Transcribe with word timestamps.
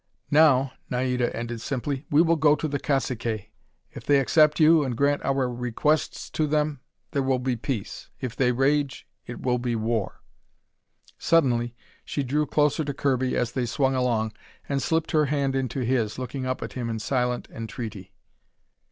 "Now," 0.31 0.71
Naida 0.89 1.31
ended 1.35 1.61
simply, 1.61 2.07
"we 2.09 2.23
will 2.23 2.35
go 2.35 2.55
to 2.55 2.67
the 2.67 2.79
caciques. 2.79 3.45
If 3.91 4.03
they 4.03 4.19
accept 4.19 4.59
you, 4.59 4.83
and 4.83 4.97
grant 4.97 5.23
our 5.23 5.47
requests 5.47 6.27
to 6.31 6.47
them, 6.47 6.79
there 7.11 7.21
will 7.21 7.37
be 7.37 7.55
peace. 7.55 8.09
If 8.19 8.35
they 8.35 8.51
rage, 8.51 9.07
it 9.27 9.41
will 9.41 9.59
be 9.59 9.75
war." 9.75 10.23
Suddenly 11.19 11.75
she 12.03 12.23
drew 12.23 12.47
closer 12.47 12.83
to 12.83 12.95
Kirby 12.95 13.37
as 13.37 13.51
they 13.51 13.67
swung 13.67 13.93
along, 13.93 14.33
and 14.67 14.81
slipped 14.81 15.11
her 15.11 15.25
hand 15.25 15.55
into 15.55 15.81
his, 15.81 16.17
looking 16.17 16.47
up 16.47 16.63
at 16.63 16.73
him 16.73 16.89
in 16.89 16.97
silent 16.97 17.47
entreaty. 17.51 18.11